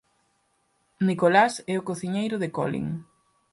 Nicolás 1.07 1.53
é 1.73 1.75
o 1.77 1.85
cociñeiro 1.89 2.35
de 2.43 2.49
Colin. 2.57 2.87